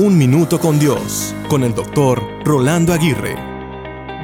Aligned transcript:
Un 0.00 0.16
Minuto 0.16 0.60
con 0.60 0.78
Dios, 0.78 1.34
con 1.48 1.64
el 1.64 1.74
doctor 1.74 2.22
Rolando 2.44 2.92
Aguirre. 2.92 3.34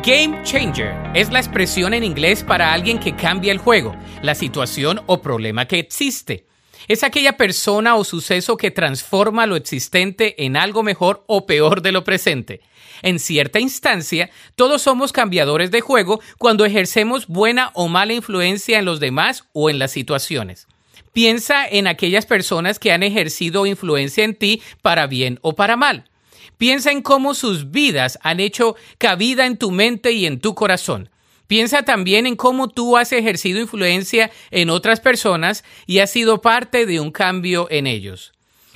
Game 0.04 0.40
Changer 0.44 0.94
es 1.14 1.32
la 1.32 1.40
expresión 1.40 1.94
en 1.94 2.04
inglés 2.04 2.44
para 2.44 2.72
alguien 2.72 3.00
que 3.00 3.16
cambia 3.16 3.50
el 3.50 3.58
juego, 3.58 3.92
la 4.22 4.36
situación 4.36 5.00
o 5.06 5.20
problema 5.20 5.66
que 5.66 5.80
existe. 5.80 6.46
Es 6.86 7.02
aquella 7.02 7.36
persona 7.36 7.96
o 7.96 8.04
suceso 8.04 8.56
que 8.56 8.70
transforma 8.70 9.46
lo 9.46 9.56
existente 9.56 10.44
en 10.44 10.56
algo 10.56 10.84
mejor 10.84 11.24
o 11.26 11.44
peor 11.44 11.82
de 11.82 11.90
lo 11.90 12.04
presente. 12.04 12.60
En 13.02 13.18
cierta 13.18 13.58
instancia, 13.58 14.30
todos 14.54 14.80
somos 14.80 15.12
cambiadores 15.12 15.72
de 15.72 15.80
juego 15.80 16.20
cuando 16.38 16.64
ejercemos 16.64 17.26
buena 17.26 17.72
o 17.74 17.88
mala 17.88 18.12
influencia 18.12 18.78
en 18.78 18.84
los 18.84 19.00
demás 19.00 19.48
o 19.52 19.70
en 19.70 19.80
las 19.80 19.90
situaciones. 19.90 20.68
Piensa 21.14 21.64
en 21.64 21.86
aquellas 21.86 22.26
personas 22.26 22.80
que 22.80 22.90
han 22.90 23.04
ejercido 23.04 23.66
influencia 23.66 24.24
en 24.24 24.34
ti 24.34 24.60
para 24.82 25.06
bien 25.06 25.38
o 25.42 25.54
para 25.54 25.76
mal. 25.76 26.10
Piensa 26.58 26.90
en 26.90 27.02
cómo 27.02 27.34
sus 27.34 27.70
vidas 27.70 28.18
han 28.22 28.40
hecho 28.40 28.74
cabida 28.98 29.46
en 29.46 29.56
tu 29.56 29.70
mente 29.70 30.10
y 30.10 30.26
en 30.26 30.40
tu 30.40 30.56
corazón. 30.56 31.10
Piensa 31.46 31.84
también 31.84 32.26
en 32.26 32.34
cómo 32.34 32.66
tú 32.66 32.96
has 32.96 33.12
ejercido 33.12 33.60
influencia 33.60 34.32
en 34.50 34.70
otras 34.70 34.98
personas 34.98 35.62
y 35.86 36.00
has 36.00 36.10
sido 36.10 36.40
parte 36.40 36.84
de 36.84 36.98
un 36.98 37.12
cambio 37.12 37.68
en 37.70 37.86
ellos. 37.86 38.32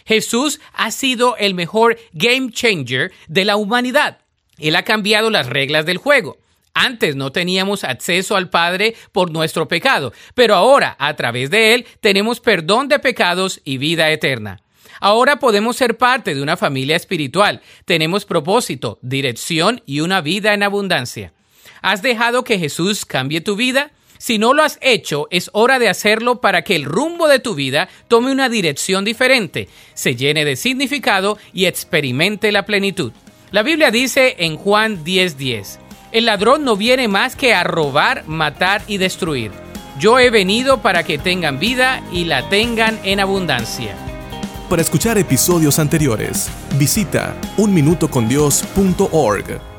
Jesús 0.06 0.60
ha 0.74 0.92
sido 0.92 1.36
el 1.38 1.54
mejor 1.54 1.98
game 2.12 2.52
changer 2.52 3.10
de 3.26 3.46
la 3.46 3.56
humanidad. 3.56 4.18
Él 4.58 4.76
ha 4.76 4.84
cambiado 4.84 5.28
las 5.30 5.48
reglas 5.48 5.86
del 5.86 5.98
juego. 5.98 6.38
Antes 6.80 7.16
no 7.16 7.32
teníamos 7.32 7.82
acceso 7.82 8.36
al 8.36 8.50
Padre 8.50 8.94
por 9.10 9.32
nuestro 9.32 9.66
pecado, 9.66 10.12
pero 10.34 10.54
ahora, 10.54 10.94
a 11.00 11.16
través 11.16 11.50
de 11.50 11.74
Él, 11.74 11.86
tenemos 12.00 12.38
perdón 12.38 12.86
de 12.86 13.00
pecados 13.00 13.60
y 13.64 13.78
vida 13.78 14.12
eterna. 14.12 14.60
Ahora 15.00 15.40
podemos 15.40 15.74
ser 15.74 15.96
parte 15.96 16.36
de 16.36 16.40
una 16.40 16.56
familia 16.56 16.94
espiritual. 16.94 17.62
Tenemos 17.84 18.24
propósito, 18.24 19.00
dirección 19.02 19.82
y 19.86 20.00
una 20.00 20.20
vida 20.20 20.54
en 20.54 20.62
abundancia. 20.62 21.32
¿Has 21.82 22.00
dejado 22.00 22.44
que 22.44 22.60
Jesús 22.60 23.04
cambie 23.04 23.40
tu 23.40 23.56
vida? 23.56 23.90
Si 24.18 24.38
no 24.38 24.54
lo 24.54 24.62
has 24.62 24.78
hecho, 24.80 25.26
es 25.32 25.50
hora 25.54 25.80
de 25.80 25.88
hacerlo 25.88 26.40
para 26.40 26.62
que 26.62 26.76
el 26.76 26.84
rumbo 26.84 27.26
de 27.26 27.40
tu 27.40 27.56
vida 27.56 27.88
tome 28.06 28.30
una 28.30 28.48
dirección 28.48 29.04
diferente, 29.04 29.68
se 29.94 30.14
llene 30.14 30.44
de 30.44 30.54
significado 30.54 31.38
y 31.52 31.64
experimente 31.66 32.52
la 32.52 32.64
plenitud. 32.64 33.10
La 33.50 33.64
Biblia 33.64 33.90
dice 33.90 34.36
en 34.38 34.56
Juan 34.56 35.04
10:10, 35.04 35.87
el 36.12 36.26
ladrón 36.26 36.64
no 36.64 36.76
viene 36.76 37.08
más 37.08 37.34
que 37.36 37.54
a 37.54 37.64
robar, 37.64 38.24
matar 38.26 38.82
y 38.86 38.98
destruir. 38.98 39.50
Yo 39.98 40.18
he 40.18 40.28
venido 40.30 40.82
para 40.82 41.02
que 41.02 41.16
tengan 41.18 41.58
vida 41.58 42.02
y 42.12 42.24
la 42.24 42.46
tengan 42.48 42.98
en 43.04 43.20
abundancia. 43.20 43.94
Para 44.68 44.82
escuchar 44.82 45.16
episodios 45.18 45.78
anteriores, 45.78 46.50
visita 46.78 47.34
unminutocondios.org. 47.56 49.77